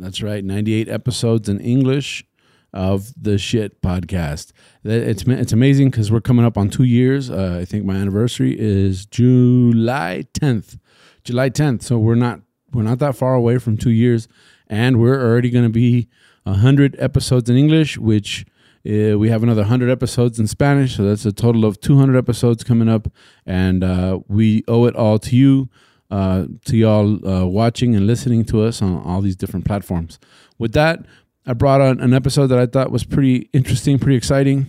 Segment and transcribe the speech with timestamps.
[0.00, 2.24] That's right, 98 episodes in English
[2.72, 4.52] of the Shit Podcast.
[4.82, 7.30] It's it's amazing because we're coming up on two years.
[7.30, 10.78] Uh, I think my anniversary is July 10th.
[11.22, 11.82] July 10th.
[11.82, 12.40] So we're not
[12.72, 14.26] we're not that far away from two years,
[14.68, 16.08] and we're already going to be
[16.44, 18.46] 100 episodes in English, which
[18.88, 20.96] uh, we have another 100 episodes in Spanish.
[20.96, 23.08] So that's a total of 200 episodes coming up.
[23.44, 25.68] And uh, we owe it all to you,
[26.10, 30.18] uh, to y'all uh, watching and listening to us on all these different platforms.
[30.58, 31.04] With that,
[31.46, 34.66] I brought on an episode that I thought was pretty interesting, pretty exciting.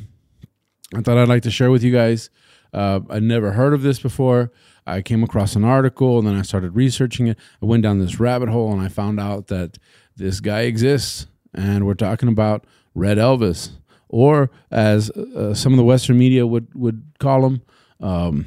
[0.95, 2.29] I thought I'd like to share with you guys.
[2.73, 4.51] Uh, I'd never heard of this before.
[4.88, 7.38] I came across an article and then I started researching it.
[7.61, 9.77] I went down this rabbit hole and I found out that
[10.16, 11.27] this guy exists.
[11.53, 13.71] And we're talking about Red Elvis
[14.11, 17.61] or as uh, some of the Western media would would call him,
[17.99, 18.45] um,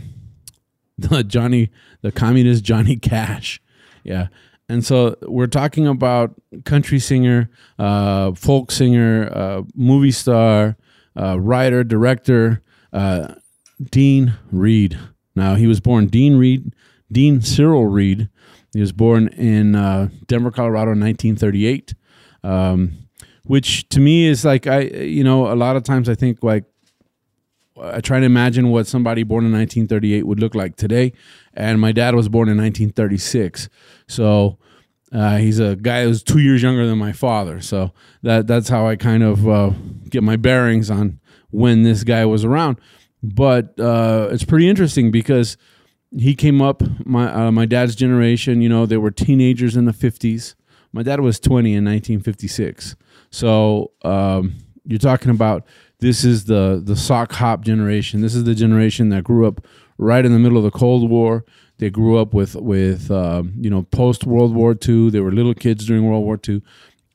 [0.99, 1.71] the Johnny,
[2.03, 3.61] the communist Johnny Cash.
[4.03, 4.29] Yeah.
[4.69, 10.77] And so we're talking about country singer, uh, folk singer, uh, movie star,
[11.21, 13.35] uh, writer, director, uh,
[13.91, 14.99] Dean Reed.
[15.37, 16.73] Now he was born Dean Reed,
[17.13, 18.31] Dean Cyril Reed.
[18.73, 21.95] He was born in uh, Denver, Colorado, in 1938.
[22.43, 23.05] Um,
[23.45, 26.65] which to me is like I you know a lot of times I think like
[27.81, 31.13] I try to imagine what somebody born in 1938 would look like today,
[31.53, 33.69] and my dad was born in 1936,
[34.07, 34.59] so
[35.13, 37.61] uh, he's a guy who's two years younger than my father.
[37.61, 39.71] So that that's how I kind of uh,
[40.09, 42.79] get my bearings on when this guy was around.
[43.23, 45.57] But uh, it's pretty interesting because
[46.17, 48.61] he came up my uh, my dad's generation.
[48.61, 50.55] You know, they were teenagers in the 50s.
[50.93, 52.97] My dad was 20 in 1956.
[53.31, 54.55] So um,
[54.85, 55.67] you're talking about
[56.01, 58.21] this is the the sock hop generation.
[58.21, 59.65] This is the generation that grew up
[59.99, 61.45] right in the middle of the Cold War.
[61.79, 65.11] They grew up with with uh, you know post World War II.
[65.11, 66.63] They were little kids during World War II,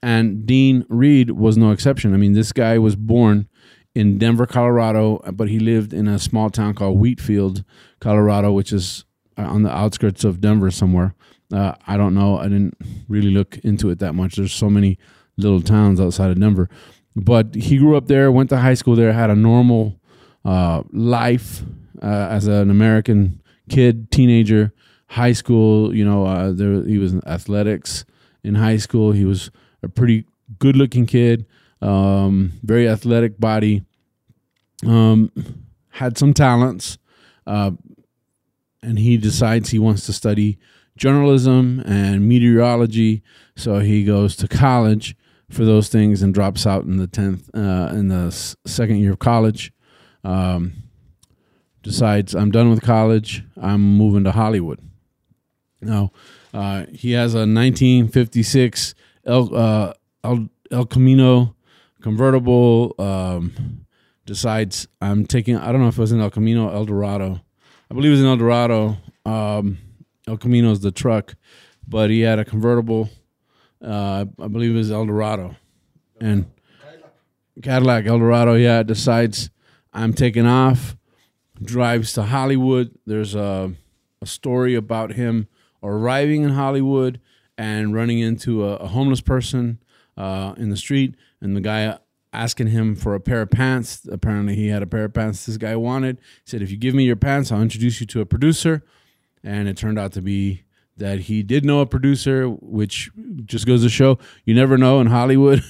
[0.01, 2.13] and Dean Reed was no exception.
[2.13, 3.47] I mean, this guy was born
[3.95, 7.63] in Denver, Colorado, but he lived in a small town called Wheatfield,
[7.99, 9.05] Colorado, which is
[9.37, 11.15] uh, on the outskirts of Denver somewhere.
[11.51, 12.37] Uh, I don't know.
[12.37, 12.75] I didn't
[13.07, 14.35] really look into it that much.
[14.35, 14.99] There's so many
[15.37, 16.69] little towns outside of Denver.
[17.19, 19.99] But he grew up there, went to high school there, had a normal
[20.45, 21.61] uh, life
[22.01, 24.73] uh, as an American kid, teenager,
[25.07, 25.93] high school.
[25.93, 28.05] You know, uh, there he was in athletics
[28.43, 29.11] in high school.
[29.11, 29.51] He was
[29.83, 30.25] a pretty
[30.59, 31.45] good looking kid,
[31.81, 33.83] um, very athletic body,
[34.85, 35.31] um,
[35.89, 36.97] had some talents,
[37.45, 37.71] uh,
[38.81, 40.57] and he decides he wants to study
[40.95, 43.23] journalism and meteorology.
[43.57, 45.17] So he goes to college
[45.49, 48.31] for those things and drops out in the 10th uh, in the
[48.65, 49.73] second year of college.
[50.23, 50.83] Um,
[51.81, 53.43] decides i'm done with college.
[53.59, 54.79] I'm moving to hollywood.
[55.81, 56.11] Now
[56.53, 58.95] uh, he has a 1956
[59.25, 59.93] el, uh,
[60.23, 61.55] el, el camino
[62.01, 63.85] convertible um,
[64.25, 67.41] decides i'm taking i don't know if it was in el camino el dorado.
[67.89, 68.97] I believe it was in el dorado.
[69.25, 69.77] Um,
[70.27, 71.35] el camino is the truck
[71.87, 73.09] but he had a convertible
[73.83, 75.55] uh, I believe it was Eldorado,
[76.19, 76.45] and
[77.61, 78.55] Cadillac Eldorado.
[78.55, 79.49] Yeah, decides
[79.93, 80.95] I'm taking off,
[81.61, 82.95] drives to Hollywood.
[83.05, 83.73] There's a,
[84.21, 85.47] a story about him
[85.81, 87.19] arriving in Hollywood
[87.57, 89.79] and running into a, a homeless person
[90.17, 91.97] uh, in the street, and the guy
[92.31, 94.07] asking him for a pair of pants.
[94.11, 96.17] Apparently, he had a pair of pants this guy wanted.
[96.17, 98.83] He said, "If you give me your pants, I'll introduce you to a producer."
[99.43, 100.63] And it turned out to be
[100.99, 103.09] that he did know a producer, which
[103.45, 105.63] just goes to show you never know in Hollywood.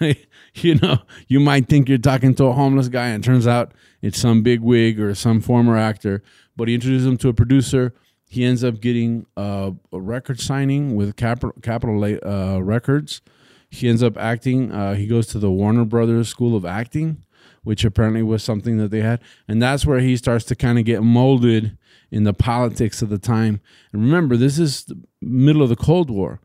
[0.54, 0.98] you know,
[1.28, 3.72] you might think you're talking to a homeless guy, and turns out
[4.02, 6.22] it's some big wig or some former actor.
[6.56, 7.94] But he introduces him to a producer.
[8.28, 13.22] He ends up getting a record signing with Capitol, Capitol uh, Records.
[13.70, 14.72] He ends up acting.
[14.72, 17.24] Uh, he goes to the Warner Brothers School of Acting,
[17.62, 20.84] which apparently was something that they had, and that's where he starts to kind of
[20.84, 21.76] get molded
[22.10, 23.60] in the politics of the time.
[23.92, 26.40] And remember, this is the middle of the Cold War,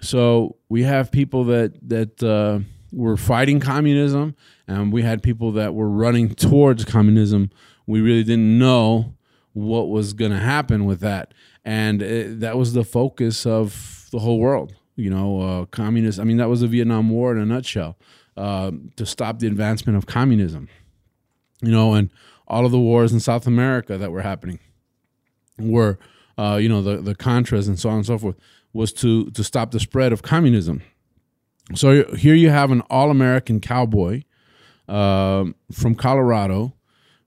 [0.00, 2.60] so we have people that that uh,
[2.92, 4.34] were fighting communism,
[4.66, 7.50] and we had people that were running towards communism.
[7.86, 9.14] We really didn't know
[9.52, 11.34] what was going to happen with that,
[11.64, 14.74] and it, that was the focus of the whole world.
[14.96, 16.18] you know, uh, communist.
[16.20, 17.96] I mean, that was the Vietnam War in a nutshell
[18.36, 20.68] uh, to stop the advancement of communism,
[21.62, 22.10] you know, and
[22.46, 24.58] all of the wars in South America that were happening
[25.60, 25.98] were,
[26.38, 28.36] uh, you know, the, the Contras and so on and so forth,
[28.72, 30.82] was to, to stop the spread of communism.
[31.74, 34.22] So here you have an all American cowboy
[34.88, 36.74] uh, from Colorado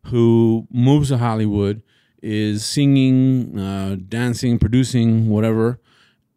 [0.08, 1.82] who moves to Hollywood,
[2.22, 5.80] is singing, uh, dancing, producing, whatever,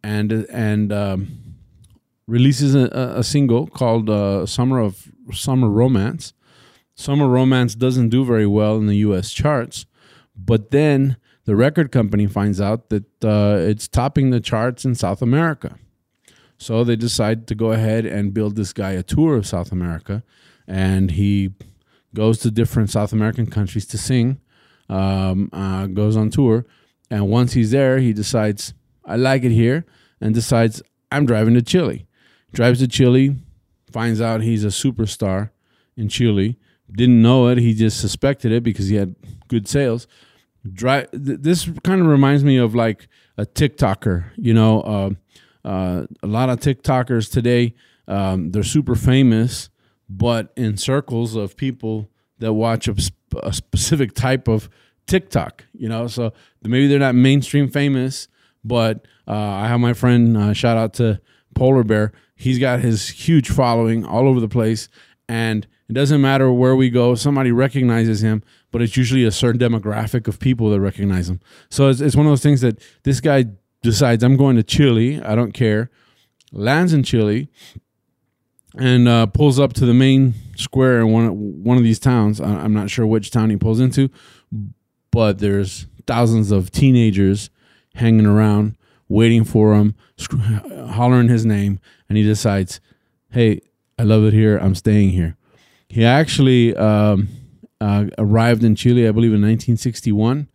[0.03, 1.55] and and um,
[2.27, 6.33] releases a, a, single called uh, "Summer of Summer Romance."
[6.95, 9.31] Summer Romance doesn't do very well in the U.S.
[9.31, 9.85] charts,
[10.35, 11.17] but then
[11.47, 15.77] the record company finds out that uh, it's topping the charts in South America.
[16.57, 20.23] So they decide to go ahead and build this guy a tour of South America,
[20.67, 21.53] and he
[22.13, 24.41] goes to different South American countries to sing,
[24.89, 26.65] um, uh, goes on tour,
[27.09, 28.73] and once he's there, he decides
[29.05, 29.85] I like it here,
[30.19, 30.81] and decides
[31.13, 32.07] I'm driving to Chile.
[32.51, 33.37] Drives to Chile,
[33.89, 35.51] finds out he's a superstar
[35.95, 36.57] in Chile.
[36.91, 39.15] Didn't know it, he just suspected it because he had
[39.47, 40.07] good sales.
[40.73, 41.07] Drive.
[41.11, 44.81] This kind of reminds me of like a TikToker, you know.
[44.81, 45.09] Uh,
[45.67, 47.75] uh, a lot of TikTokers today,
[48.07, 49.69] um, they're super famous,
[50.09, 52.09] but in circles of people
[52.39, 54.69] that watch a, sp- a, specific type of
[55.07, 56.07] TikTok, you know.
[56.07, 56.31] So
[56.63, 58.27] maybe they're not mainstream famous,
[58.63, 61.19] but uh, I have my friend, uh, shout out to
[61.53, 62.13] Polar Bear.
[62.35, 64.87] He's got his huge following all over the place,
[65.27, 69.59] and it doesn't matter where we go, somebody recognizes him, but it's usually a certain
[69.59, 71.39] demographic of people that recognize him.
[71.69, 73.45] So it's, it's one of those things that this guy
[73.81, 75.21] decides I'm going to Chile.
[75.21, 75.89] I don't care.
[76.51, 77.49] Lands in Chile
[78.77, 82.39] and uh, pulls up to the main square in one one of these towns.
[82.39, 84.09] I'm not sure which town he pulls into,
[85.11, 87.49] but there's thousands of teenagers
[87.95, 88.77] hanging around,
[89.09, 89.95] waiting for him,
[90.89, 92.79] hollering his name, and he decides,
[93.31, 93.61] "Hey,
[93.97, 94.57] I love it here.
[94.57, 95.37] I'm staying here."
[95.89, 97.29] He actually um,
[97.79, 100.47] uh, arrived in Chile, I believe, in 1961,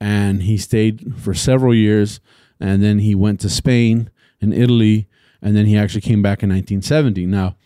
[0.00, 2.20] and he stayed for several years
[2.62, 4.08] and then he went to Spain
[4.40, 5.08] and Italy,
[5.42, 7.26] and then he actually came back in 1970.
[7.26, 7.56] Now,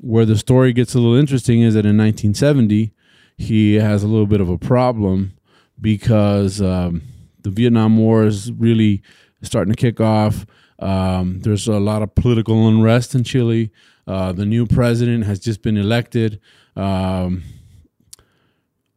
[0.00, 2.92] where the story gets a little interesting is that in 1970
[3.36, 5.36] he has a little bit of a problem
[5.78, 7.02] because um,
[7.42, 9.02] the Vietnam War is really
[9.42, 10.46] starting to kick off.
[10.78, 13.70] Um, there's a lot of political unrest in Chile.
[14.06, 16.40] Uh, the new president has just been elected.
[16.76, 17.42] Um,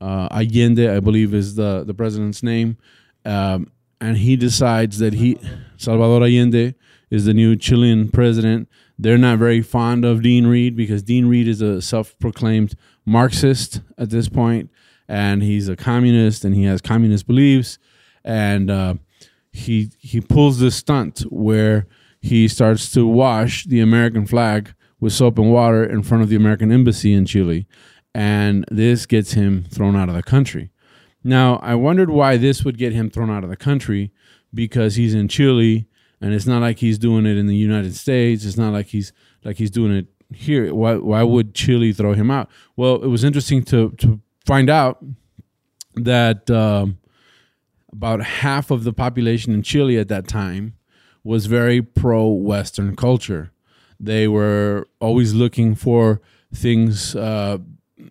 [0.02, 2.78] uh, Allende, I believe, is the the president's name.
[3.26, 3.72] Um,
[4.02, 5.38] and he decides that he
[5.78, 6.76] Salvador Allende
[7.10, 8.70] is the new Chilean president.
[8.98, 14.10] They're not very fond of Dean Reed because Dean Reed is a self-proclaimed Marxist at
[14.10, 14.70] this point,
[15.08, 17.78] and he's a communist and he has communist beliefs,
[18.24, 18.96] and uh,
[19.52, 21.88] he he pulls this stunt where
[22.22, 26.36] he starts to wash the American flag with soap and water in front of the
[26.36, 27.68] American embassy in Chile,
[28.14, 30.72] and this gets him thrown out of the country.
[31.24, 34.12] Now, I wondered why this would get him thrown out of the country
[34.54, 35.88] because he's in Chile
[36.22, 38.46] and it's not like he's doing it in the United States.
[38.46, 39.14] It's not like he's
[39.44, 40.74] like he's doing it here.
[40.74, 42.50] Why why would Chile throw him out?
[42.76, 45.04] Well, it was interesting to to find out
[45.96, 46.98] that um,
[47.92, 50.76] about half of the population in Chile at that time
[51.24, 53.52] was very pro Western culture.
[54.00, 56.22] They were always looking for
[56.54, 57.58] things uh,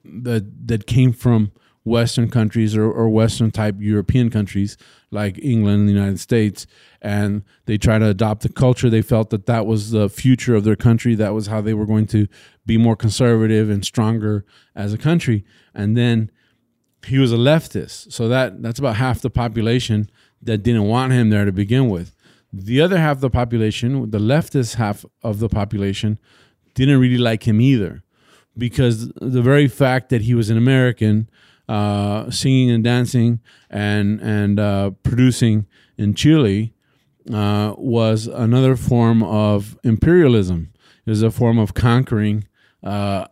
[0.04, 1.52] that that came from
[1.84, 4.76] Western countries or, or Western type European countries
[5.10, 6.66] like England and the United States,
[7.00, 8.90] and they try to adopt the culture.
[8.90, 11.14] They felt that that was the future of their country.
[11.14, 12.28] That was how they were going to
[12.66, 15.44] be more conservative and stronger as a country.
[15.74, 16.30] And then
[17.06, 20.10] he was a leftist, so that that's about half the population
[20.42, 22.14] that didn't want him there to begin with.
[22.52, 26.18] The other half of the population, the leftist half of the population,
[26.74, 28.02] didn't really like him either,
[28.56, 31.28] because the very fact that he was an American
[31.68, 35.66] uh, singing and dancing and and uh, producing
[35.98, 36.72] in Chile
[37.32, 40.72] uh, was another form of imperialism.
[41.04, 42.46] It was a form of conquering
[42.82, 43.26] uh,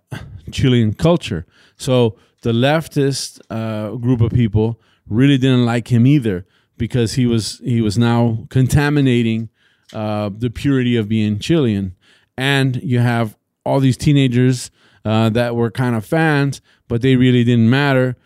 [0.50, 1.46] Chilean culture.
[1.76, 7.58] So the leftist uh, group of people really didn't like him either because he was
[7.64, 9.48] he was now contaminating
[9.92, 11.94] uh, the purity of being Chilean.
[12.36, 14.70] And you have all these teenagers
[15.04, 18.16] that were kind of fans, but they really didn't matter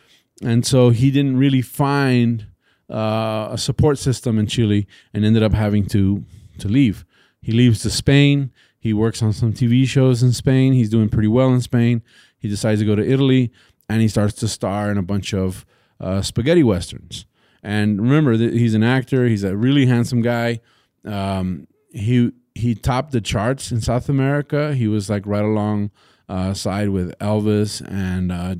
[0.42, 2.46] and so he didn't really find
[2.90, 6.24] uh, a support system in Chile and ended up having to
[6.58, 7.04] to leave.
[7.40, 8.50] He leaves to Spain.
[8.78, 10.72] He works on some TV shows in Spain.
[10.72, 12.02] He's doing pretty well in Spain.
[12.38, 13.50] He decides to go to Italy
[13.88, 15.66] and he starts to star in a bunch of
[16.00, 17.26] uh, spaghetti westerns.
[17.62, 19.26] And remember he's an actor.
[19.26, 20.60] He's a really handsome guy.
[21.04, 24.74] Um, he he topped the charts in South America.
[24.74, 25.90] He was like right along
[26.28, 28.54] uh, side with Elvis and uh,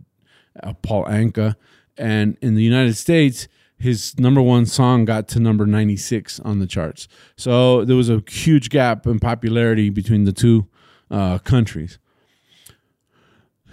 [0.62, 1.56] uh, Paul Anka.
[1.96, 6.66] And in the United States, his number one song got to number 96 on the
[6.66, 7.08] charts.
[7.36, 10.68] So there was a huge gap in popularity between the two
[11.10, 11.98] uh, countries.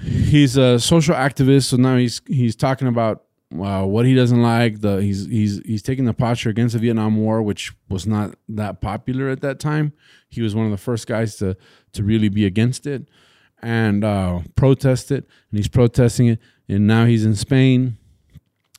[0.01, 3.23] He's a social activist, so now he's he's talking about
[3.53, 4.81] uh, what he doesn't like.
[4.81, 8.81] The he's he's he's taking the posture against the Vietnam War, which was not that
[8.81, 9.93] popular at that time.
[10.29, 11.55] He was one of the first guys to
[11.93, 13.07] to really be against it
[13.61, 16.39] and uh, protest it, and he's protesting it.
[16.67, 17.97] And now he's in Spain.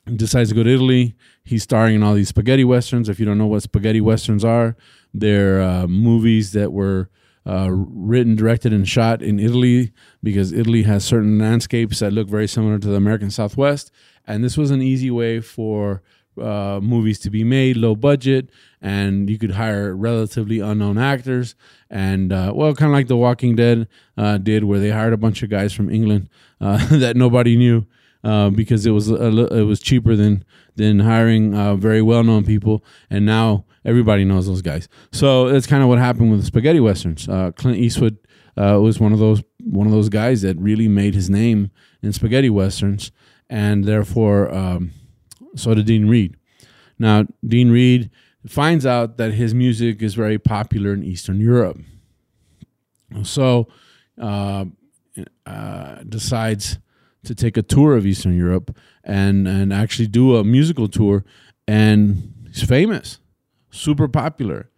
[0.05, 1.15] Decides to go to Italy.
[1.43, 3.09] He's starring in all these spaghetti westerns.
[3.09, 4.75] If you don't know what spaghetti westerns are,
[5.13, 7.09] they're uh, movies that were
[7.49, 9.91] uh, written, directed, and shot in Italy
[10.21, 13.91] because Italy has certain landscapes that look very similar to the American Southwest.
[14.27, 16.03] And this was an easy way for
[16.39, 18.51] uh, movies to be made, low budget,
[18.81, 21.55] and you could hire relatively unknown actors.
[21.89, 25.17] And uh, well, kind of like The Walking Dead uh, did, where they hired a
[25.17, 26.29] bunch of guys from England
[26.61, 27.87] uh, that nobody knew
[28.23, 32.45] uh, because it was a, it was cheaper than than hiring uh, very well known
[32.45, 32.83] people.
[33.09, 34.87] And now everybody knows those guys.
[35.11, 37.25] So that's kind of what happened with the spaghetti westerns.
[37.55, 38.17] Clint Eastwood
[38.55, 42.49] was one of those one of those guys that really made his name in spaghetti
[42.49, 43.11] westerns,
[43.49, 44.53] and therefore.
[44.53, 44.91] Um,
[45.55, 46.35] so did Dean Reed.
[46.97, 48.09] Now, Dean Reed
[48.47, 51.79] finds out that his music is very popular in Eastern Europe.
[53.23, 53.67] So,
[54.19, 54.65] uh,
[55.45, 56.77] uh, decides
[57.23, 61.25] to take a tour of Eastern Europe and and actually do a musical tour,
[61.67, 63.19] and he's famous,
[63.71, 64.69] super popular,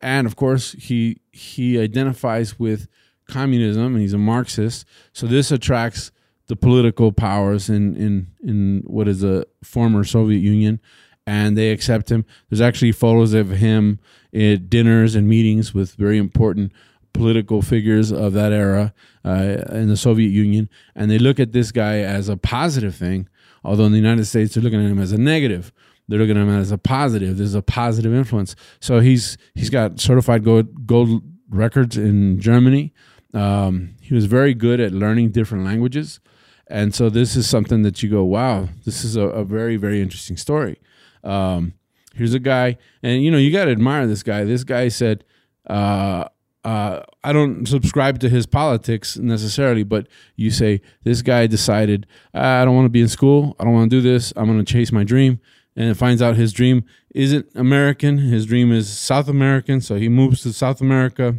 [0.00, 2.88] and of course he he identifies with
[3.28, 4.84] communism and he's a Marxist.
[5.12, 6.10] So this attracts
[6.46, 10.80] the political powers in in in what is a former Soviet Union,
[11.26, 12.24] and they accept him.
[12.48, 13.98] There's actually photos of him
[14.34, 16.72] at dinners and meetings with very important
[17.12, 18.92] political figures of that era
[19.24, 23.28] uh, in the Soviet Union, and they look at this guy as a positive thing.
[23.66, 25.72] Although in the United States, they're looking at him as a negative.
[26.08, 27.38] They're looking at him as a positive.
[27.38, 28.54] There's a positive influence.
[28.80, 32.92] So he's he's got certified gold gold records in Germany.
[33.32, 36.20] Um, he was very good at learning different languages.
[36.66, 40.00] And so this is something that you go, wow, this is a, a very, very
[40.00, 40.80] interesting story.
[41.22, 41.74] Um,
[42.14, 44.44] here's a guy, and you know, you got to admire this guy.
[44.44, 45.24] This guy said,
[45.68, 46.28] uh,
[46.64, 52.64] uh, I don't subscribe to his politics necessarily, but you say, this guy decided, I
[52.64, 53.54] don't want to be in school.
[53.60, 54.32] I don't want to do this.
[54.34, 55.40] I'm going to chase my dream.
[55.76, 58.18] And it finds out his dream isn't American.
[58.18, 59.80] His dream is South American.
[59.80, 61.36] So he moves to South America,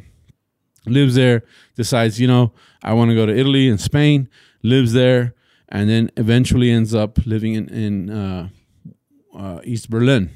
[0.85, 1.43] lives there,
[1.75, 2.51] decides, you know,
[2.83, 4.29] I want to go to Italy and Spain
[4.65, 5.33] lives there,
[5.69, 8.49] and then eventually ends up living in in uh,
[9.37, 10.31] uh, East Berlin.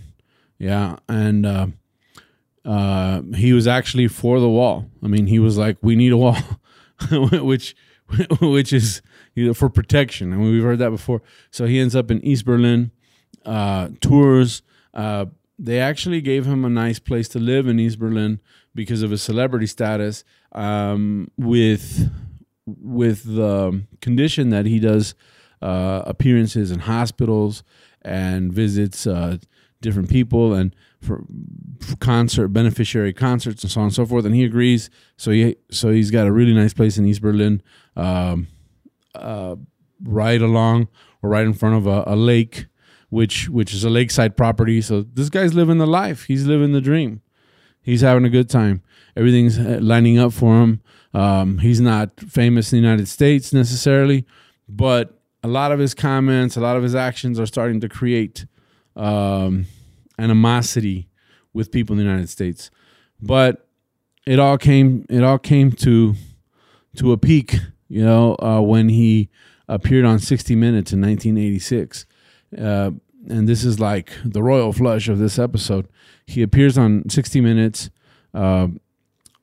[0.58, 1.68] Yeah, and uh,
[2.65, 4.86] uh he was actually for the wall.
[5.03, 6.38] I mean, he was like, "We need a wall,"
[7.12, 7.75] which
[8.41, 9.01] which is
[9.53, 10.34] for protection.
[10.34, 11.22] I mean, we've heard that before.
[11.51, 12.91] So he ends up in East Berlin,
[13.50, 14.62] uh, tours.
[14.94, 15.25] Uh,
[15.58, 18.39] they actually gave him a nice place to live in East Berlin
[18.75, 20.24] because of his celebrity status.
[20.51, 22.10] Um, with
[22.65, 25.15] with the condition that he does
[25.62, 27.63] uh, appearances in hospitals
[28.03, 29.38] and visits uh,
[29.82, 31.24] different people and for,
[31.79, 34.25] for, concert beneficiary concerts and so on and so forth.
[34.25, 34.89] And he agrees.
[35.18, 37.63] So he so he's got a really nice place in East Berlin,
[37.96, 38.48] um,
[39.15, 39.56] uh,
[40.03, 40.88] right along
[41.22, 42.68] or right in front of a, a lake,
[43.10, 44.82] which which is a lakeside property.
[44.82, 46.25] So this guy's living the life.
[46.25, 47.22] He's living the dream.
[47.82, 48.82] He's having a good time.
[49.16, 50.82] Everything's uh, lining up for him.
[51.13, 54.25] Um, he's not famous in the United States necessarily,
[54.68, 58.46] but a lot of his comments, a lot of his actions are starting to create
[58.96, 59.66] um,
[60.20, 61.10] animosity
[61.54, 62.70] with people in the United States.
[63.22, 63.68] But
[64.25, 66.16] it all came it all came to
[66.98, 67.56] to a peak,
[67.88, 69.30] you know, uh, when he
[69.68, 72.06] appeared on 60 Minutes in 1986.
[72.58, 72.91] Uh,
[73.27, 75.88] and this is like the royal flush of this episode.
[76.25, 77.89] He appears on 60 Minutes.
[78.34, 78.68] Uh,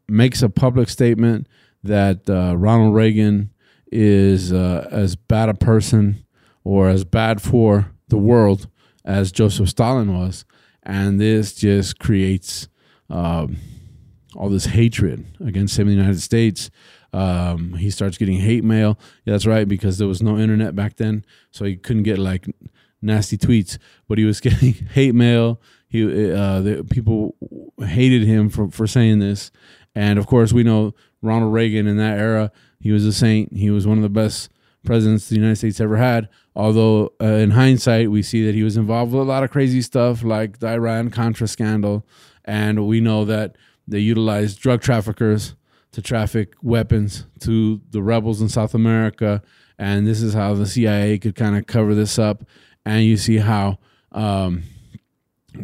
[0.08, 1.46] makes a public statement
[1.82, 3.50] that uh, Ronald Reagan
[3.90, 6.24] is uh, as bad a person
[6.64, 8.68] or as bad for the world
[9.04, 10.44] as Joseph Stalin was.
[10.82, 12.68] And this just creates
[13.10, 13.56] um,
[14.34, 16.70] all this hatred against him in the United States.
[17.12, 18.98] Um, he starts getting hate mail.
[19.24, 22.46] Yeah, that's right, because there was no internet back then, so he couldn't get like
[23.06, 23.78] nasty tweets.
[24.08, 25.60] But he was getting hate mail.
[25.88, 27.36] He uh, the, people
[27.78, 29.50] hated him for for saying this,
[29.94, 33.56] and of course, we know Ronald Reagan in that era, he was a saint.
[33.56, 34.50] He was one of the best
[34.84, 36.28] presidents the United States ever had.
[36.54, 39.82] Although, uh, in hindsight, we see that he was involved with a lot of crazy
[39.82, 42.06] stuff like the Iran Contra scandal.
[42.44, 45.54] And we know that they utilized drug traffickers
[45.92, 49.42] to traffic weapons to the rebels in South America.
[49.78, 52.44] And this is how the CIA could kind of cover this up.
[52.86, 53.78] And you see how
[54.12, 54.62] um,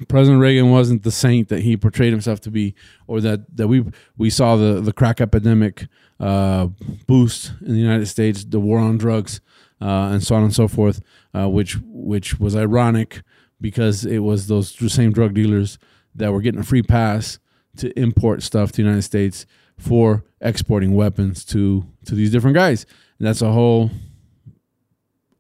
[0.09, 2.75] President Reagan wasn't the saint that he portrayed himself to be,
[3.07, 3.85] or that, that we
[4.19, 5.87] we saw the, the crack epidemic
[6.19, 6.67] uh,
[7.07, 9.41] boost in the United States, the war on drugs,
[9.81, 11.01] uh, and so on and so forth,
[11.35, 13.23] uh, which which was ironic
[13.61, 15.79] because it was those same drug dealers
[16.15, 17.39] that were getting a free pass
[17.77, 19.47] to import stuff to the United States
[19.79, 22.85] for exporting weapons to to these different guys.
[23.19, 23.91] And that's a whole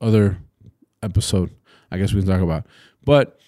[0.01, 0.39] other
[1.03, 1.51] episode,
[1.93, 2.67] I guess we can talk about.
[3.05, 3.39] But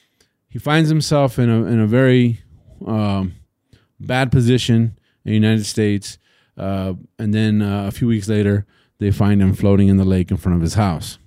[0.48, 2.40] he finds himself in a in a very
[2.86, 3.34] um,
[3.98, 6.18] bad position in the United States,
[6.56, 8.66] uh, and then uh, a few weeks later,
[8.98, 11.18] they find him floating in the lake in front of his house.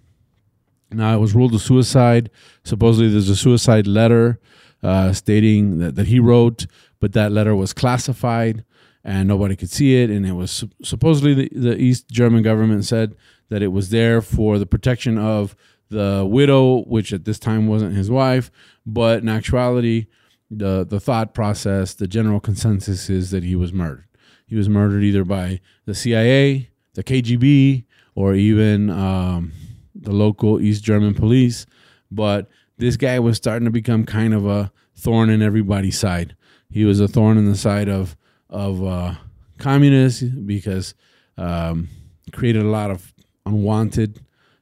[0.91, 2.29] Now it was ruled a suicide.
[2.63, 4.39] Supposedly, there's a suicide letter
[4.81, 6.65] uh, stating that, that he wrote,
[6.99, 8.63] but that letter was classified
[9.03, 10.09] and nobody could see it.
[10.09, 13.15] And it was supposedly the, the East German government said
[13.49, 15.55] that it was there for the protection of
[15.89, 18.51] the widow, which at this time wasn't his wife,
[18.85, 20.07] but in actuality,
[20.49, 24.05] the the thought process, the general consensus is that he was murdered.
[24.45, 27.83] He was murdered either by the CIA, the KGB,
[28.15, 29.51] or even um,
[29.93, 31.65] the local East German police.
[32.09, 36.35] But this guy was starting to become kind of a thorn in everybody's side.
[36.69, 38.15] He was a thorn in the side of
[38.49, 39.15] of uh,
[39.57, 40.95] communists because
[41.37, 41.89] um,
[42.31, 43.13] created a lot of
[43.45, 44.21] unwanted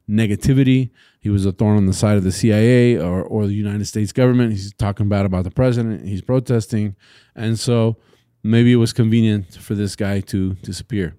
[0.09, 0.89] negativity.
[1.25, 4.11] He was a thorn on the side of the CIA or, or the United States
[4.11, 4.51] government.
[4.51, 6.07] He's talking bad about the president.
[6.07, 6.95] He's protesting,
[7.35, 7.97] and so
[8.43, 11.15] maybe it was convenient for this guy to disappear.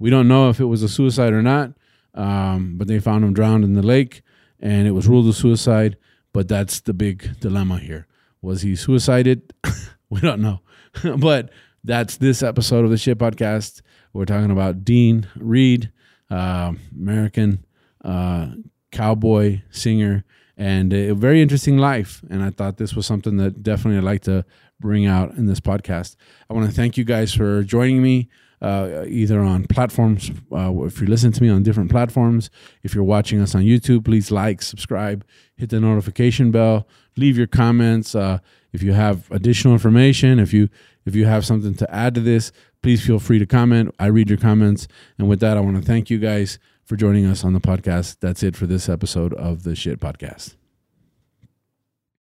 [0.00, 1.70] We don't know if it was a suicide or not,
[2.14, 4.22] um, but they found him drowned in the lake,
[4.58, 5.98] and it was ruled a suicide.
[6.32, 8.08] But that's the big dilemma here:
[8.42, 9.54] was he suicided?
[10.10, 10.62] we don't know,
[11.18, 11.50] but
[11.84, 13.82] that's this episode of the Shit Podcast.
[14.12, 15.92] We're talking about Dean Reed,
[16.28, 17.64] uh, American
[18.04, 18.48] uh,
[18.94, 20.24] cowboy singer,
[20.56, 22.22] and a very interesting life.
[22.30, 24.44] And I thought this was something that definitely I'd like to
[24.80, 26.16] bring out in this podcast.
[26.48, 28.28] I want to thank you guys for joining me.
[28.62, 32.48] Uh, either on platforms, uh, if you listen to me on different platforms,
[32.82, 35.22] if you're watching us on YouTube, please like, subscribe,
[35.56, 38.14] hit the notification bell, leave your comments.
[38.14, 38.38] Uh,
[38.72, 40.70] if you have additional information, if you
[41.04, 42.52] if you have something to add to this,
[42.82, 43.94] please feel free to comment.
[43.98, 44.88] I read your comments.
[45.18, 48.16] And with that, I want to thank you guys for joining us on the podcast.
[48.20, 50.56] That's it for this episode of the Shit Podcast.